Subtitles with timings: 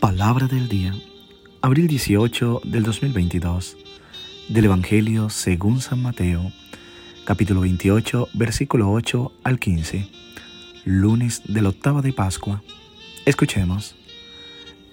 [0.00, 0.94] Palabra del día,
[1.60, 3.76] abril 18 del 2022,
[4.48, 6.52] del Evangelio según San Mateo,
[7.24, 10.08] capítulo 28, versículo 8 al 15,
[10.84, 12.62] lunes de la octava de Pascua.
[13.26, 13.96] Escuchemos.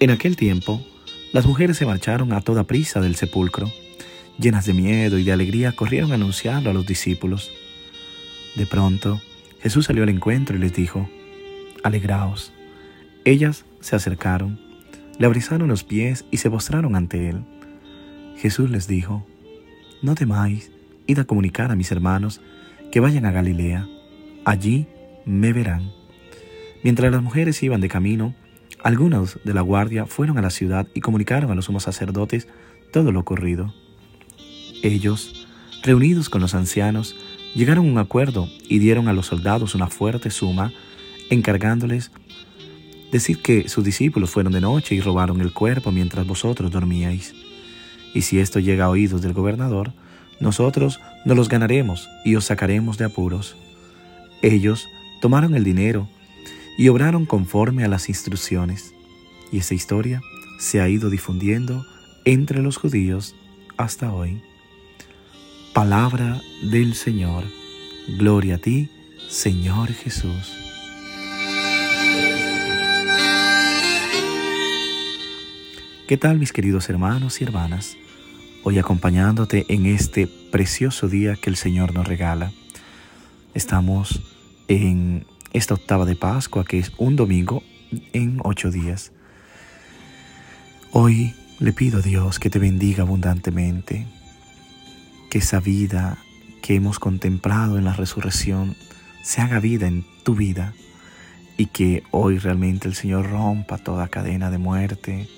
[0.00, 0.84] En aquel tiempo,
[1.32, 3.70] las mujeres se marcharon a toda prisa del sepulcro.
[4.40, 7.52] Llenas de miedo y de alegría, corrieron a anunciarlo a los discípulos.
[8.56, 9.20] De pronto,
[9.62, 11.08] Jesús salió al encuentro y les dijo,
[11.84, 12.52] Alegraos.
[13.24, 14.65] Ellas se acercaron,
[15.18, 17.44] le abrizaron los pies y se postraron ante él.
[18.36, 19.26] Jesús les dijo,
[20.02, 20.70] No temáis,
[21.06, 22.40] id a comunicar a mis hermanos
[22.92, 23.86] que vayan a Galilea,
[24.44, 24.86] allí
[25.24, 25.90] me verán.
[26.82, 28.34] Mientras las mujeres iban de camino,
[28.82, 32.46] algunos de la guardia fueron a la ciudad y comunicaron a los sumos sacerdotes
[32.92, 33.74] todo lo ocurrido.
[34.82, 35.46] Ellos,
[35.82, 37.16] reunidos con los ancianos,
[37.54, 40.72] llegaron a un acuerdo y dieron a los soldados una fuerte suma,
[41.30, 42.12] encargándoles
[43.16, 47.34] decir que sus discípulos fueron de noche y robaron el cuerpo mientras vosotros dormíais.
[48.14, 49.92] Y si esto llega a oídos del gobernador,
[50.40, 53.56] nosotros nos los ganaremos y os sacaremos de apuros.
[54.42, 54.88] Ellos
[55.20, 56.08] tomaron el dinero
[56.78, 58.92] y obraron conforme a las instrucciones.
[59.50, 60.20] Y esta historia
[60.58, 61.84] se ha ido difundiendo
[62.24, 63.34] entre los judíos
[63.76, 64.42] hasta hoy.
[65.72, 67.44] Palabra del Señor.
[68.18, 68.88] Gloria a ti,
[69.28, 70.65] Señor Jesús.
[76.06, 77.96] ¿Qué tal mis queridos hermanos y hermanas?
[78.62, 82.52] Hoy acompañándote en este precioso día que el Señor nos regala.
[83.54, 84.22] Estamos
[84.68, 87.64] en esta octava de Pascua, que es un domingo
[88.12, 89.10] en ocho días.
[90.92, 94.06] Hoy le pido a Dios que te bendiga abundantemente,
[95.28, 96.18] que esa vida
[96.62, 98.76] que hemos contemplado en la resurrección
[99.24, 100.72] se haga vida en tu vida
[101.56, 105.28] y que hoy realmente el Señor rompa toda cadena de muerte,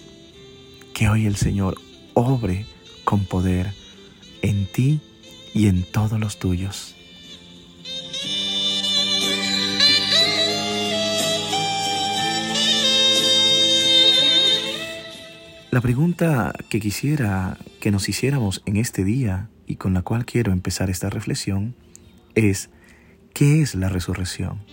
[0.98, 1.76] que hoy el Señor
[2.14, 2.66] obre
[3.04, 3.72] con poder
[4.42, 5.00] en ti
[5.54, 6.96] y en todos los tuyos.
[15.70, 20.50] La pregunta que quisiera que nos hiciéramos en este día y con la cual quiero
[20.50, 21.76] empezar esta reflexión
[22.34, 22.70] es,
[23.34, 24.64] ¿qué es la resurrección?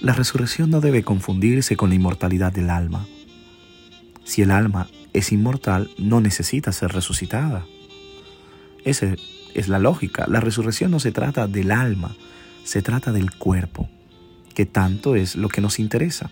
[0.00, 3.08] La resurrección no debe confundirse con la inmortalidad del alma.
[4.22, 4.86] Si el alma
[5.16, 7.66] es inmortal, no necesita ser resucitada.
[8.84, 9.14] Esa
[9.54, 10.26] es la lógica.
[10.28, 12.14] La resurrección no se trata del alma,
[12.64, 13.88] se trata del cuerpo,
[14.54, 16.30] que tanto es lo que nos interesa.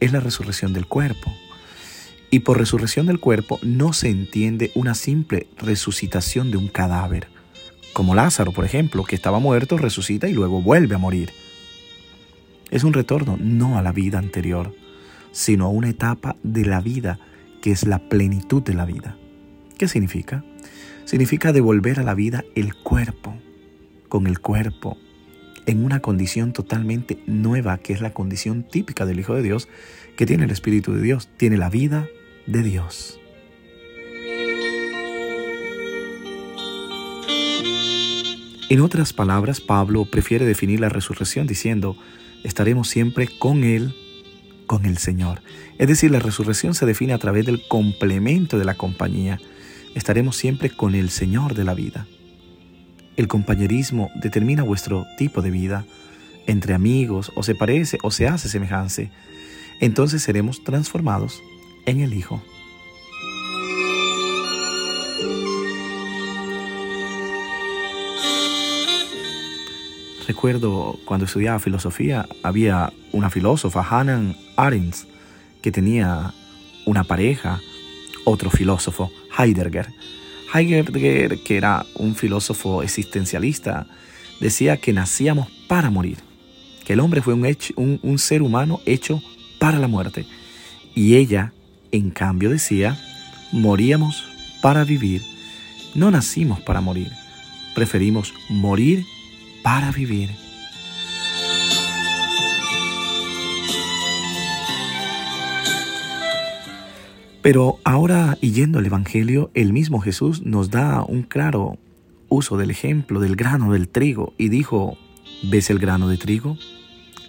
[0.00, 1.32] Es la resurrección del cuerpo.
[2.30, 7.28] Y por resurrección del cuerpo no se entiende una simple resucitación de un cadáver,
[7.92, 11.32] como Lázaro, por ejemplo, que estaba muerto, resucita y luego vuelve a morir.
[12.70, 14.74] Es un retorno no a la vida anterior,
[15.32, 17.18] sino a una etapa de la vida
[17.60, 19.16] que es la plenitud de la vida.
[19.78, 20.44] ¿Qué significa?
[21.04, 23.34] Significa devolver a la vida el cuerpo,
[24.08, 24.98] con el cuerpo,
[25.66, 29.68] en una condición totalmente nueva, que es la condición típica del Hijo de Dios,
[30.16, 32.08] que tiene el Espíritu de Dios, tiene la vida
[32.46, 33.20] de Dios.
[38.68, 41.96] En otras palabras, Pablo prefiere definir la resurrección diciendo,
[42.44, 43.96] estaremos siempre con Él,
[44.70, 45.42] con el Señor.
[45.78, 49.40] Es decir, la resurrección se define a través del complemento de la compañía.
[49.96, 52.06] Estaremos siempre con el Señor de la vida.
[53.16, 55.86] El compañerismo determina vuestro tipo de vida,
[56.46, 59.10] entre amigos, o se parece o se hace semejante.
[59.80, 61.42] Entonces seremos transformados
[61.84, 62.40] en el Hijo.
[70.26, 74.96] Recuerdo cuando estudiaba filosofía, había una filósofa, Hannah Arendt,
[75.62, 76.32] que tenía
[76.86, 77.60] una pareja,
[78.24, 79.88] otro filósofo, Heidegger.
[80.52, 83.86] Heidegger, que era un filósofo existencialista,
[84.40, 86.18] decía que nacíamos para morir,
[86.84, 89.22] que el hombre fue un, ser humano hecho
[89.58, 90.26] para la muerte.
[90.94, 91.52] Y ella
[91.92, 92.98] en cambio decía,
[93.52, 94.24] moríamos
[94.62, 95.22] para vivir.
[95.94, 97.10] No nacimos para morir.
[97.74, 99.04] Preferimos morir
[99.62, 100.30] para vivir.
[107.42, 111.78] Pero ahora, y yendo al Evangelio, el mismo Jesús nos da un claro
[112.28, 114.98] uso del ejemplo del grano del trigo y dijo,
[115.42, 116.58] ¿ves el grano de trigo?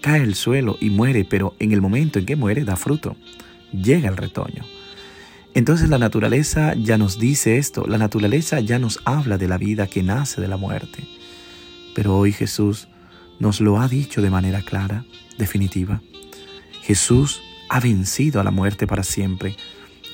[0.01, 3.15] Cae el suelo y muere, pero en el momento en que muere da fruto
[3.71, 4.65] llega el retoño.
[5.53, 9.87] Entonces la naturaleza ya nos dice esto, la naturaleza ya nos habla de la vida
[9.87, 11.03] que nace de la muerte.
[11.95, 12.87] Pero hoy Jesús
[13.39, 15.05] nos lo ha dicho de manera clara,
[15.37, 16.01] definitiva.
[16.83, 19.55] Jesús ha vencido a la muerte para siempre.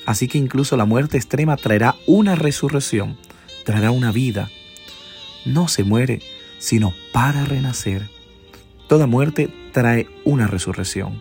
[0.06, 3.18] Así que incluso la muerte extrema traerá una resurrección,
[3.64, 4.48] traerá una vida.
[5.44, 6.22] No se muere,
[6.58, 8.08] sino para renacer.
[8.88, 11.20] Toda muerte trae una resurrección.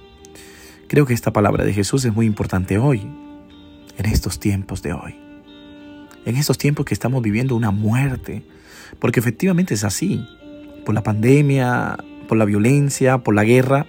[0.88, 3.02] Creo que esta palabra de Jesús es muy importante hoy,
[3.98, 5.16] en estos tiempos de hoy.
[6.26, 8.44] En estos tiempos que estamos viviendo una muerte,
[9.00, 10.26] porque efectivamente es así,
[10.88, 11.98] por la pandemia,
[12.30, 13.88] por la violencia, por la guerra.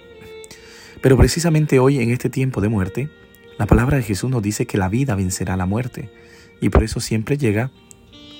[1.01, 3.09] Pero precisamente hoy, en este tiempo de muerte,
[3.57, 6.09] la palabra de Jesús nos dice que la vida vencerá la muerte.
[6.59, 7.71] Y por eso siempre llega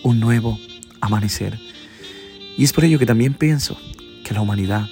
[0.03, 0.59] un nuevo
[0.99, 1.57] amanecer.
[2.57, 3.79] Y es por ello que también pienso
[4.25, 4.87] que la humanidad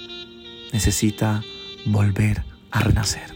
[0.72, 1.42] necesita
[1.84, 3.34] volver a renacer.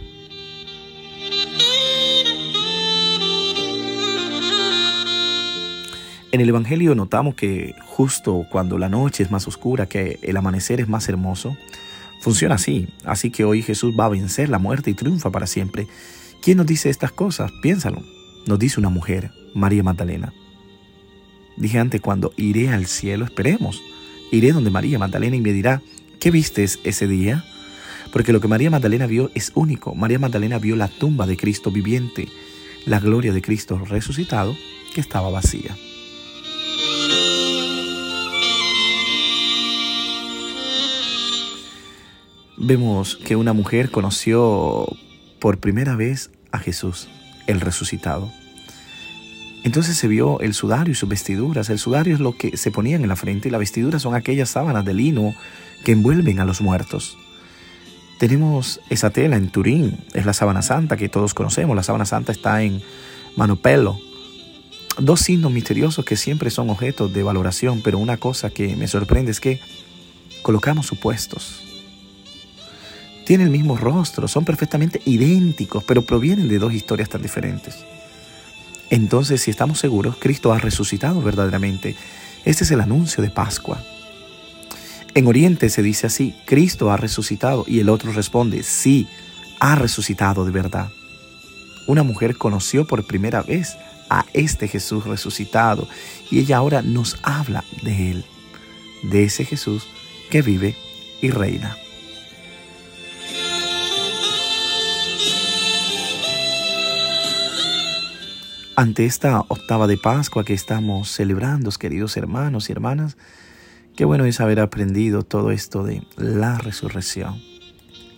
[6.33, 10.81] En el Evangelio notamos que justo cuando la noche es más oscura, que el amanecer
[10.81, 11.59] es más hermoso,
[12.23, 12.89] funciona así.
[13.05, 15.89] Así que hoy Jesús va a vencer la muerte y triunfa para siempre.
[16.41, 17.53] ¿Quién nos dice estas cosas?
[17.61, 18.03] Piénsalo.
[18.47, 20.33] Nos dice una mujer, María Magdalena.
[21.59, 23.83] Dije antes, cuando iré al cielo, esperemos.
[24.31, 25.83] Iré donde María Magdalena y me dirá,
[26.19, 27.45] ¿qué vistes ese día?
[28.11, 29.95] Porque lo que María Magdalena vio es único.
[29.95, 32.29] María Magdalena vio la tumba de Cristo viviente,
[32.87, 34.57] la gloria de Cristo resucitado
[34.95, 35.77] que estaba vacía.
[42.65, 44.87] Vemos que una mujer conoció
[45.41, 47.09] por primera vez a Jesús,
[47.49, 48.31] el resucitado.
[49.65, 51.71] Entonces se vio el sudario y sus vestiduras.
[51.71, 54.49] El sudario es lo que se ponían en la frente y la vestidura son aquellas
[54.51, 55.35] sábanas de lino
[55.85, 57.19] que envuelven a los muertos.
[58.21, 61.75] Tenemos esa tela en Turín, es la sábana santa que todos conocemos.
[61.75, 62.81] La sábana santa está en
[63.37, 63.99] Manopelo.
[64.99, 69.33] Dos signos misteriosos que siempre son objetos de valoración, pero una cosa que me sorprende
[69.33, 69.59] es que
[70.43, 71.72] colocamos supuestos.
[73.33, 77.79] Tienen el mismo rostro, son perfectamente idénticos, pero provienen de dos historias tan diferentes.
[78.91, 81.97] Entonces, si estamos seguros, Cristo ha resucitado verdaderamente.
[82.45, 83.83] Este es el anuncio de Pascua.
[85.15, 89.09] En Oriente se dice así, Cristo ha resucitado, y el otro responde, sí,
[89.61, 90.91] ha resucitado de verdad.
[91.87, 93.79] Una mujer conoció por primera vez
[94.11, 95.89] a este Jesús resucitado,
[96.31, 98.25] y ella ahora nos habla de él,
[99.05, 99.85] de ese Jesús
[100.29, 100.77] que vive
[101.23, 101.79] y reina.
[108.77, 113.17] Ante esta octava de Pascua que estamos celebrando, queridos hermanos y hermanas,
[113.97, 117.43] qué bueno es haber aprendido todo esto de la resurrección.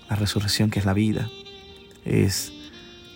[0.09, 1.29] La resurrección que es la vida,
[2.05, 2.53] es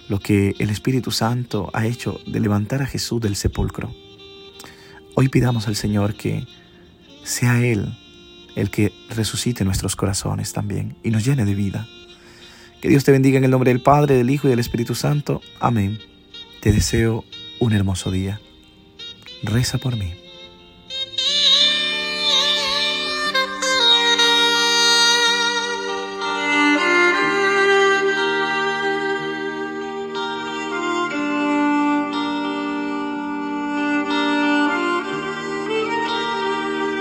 [0.09, 3.95] lo que el Espíritu Santo ha hecho de levantar a Jesús del sepulcro.
[5.15, 6.47] Hoy pidamos al Señor que
[7.25, 7.97] sea Él
[8.57, 11.87] el que resucite nuestros corazones también y nos llene de vida.
[12.81, 15.41] Que Dios te bendiga en el nombre del Padre, del Hijo y del Espíritu Santo.
[15.61, 15.99] Amén.
[16.61, 17.25] Te deseo
[17.61, 18.41] un hermoso día.
[19.45, 20.13] Reza por mí.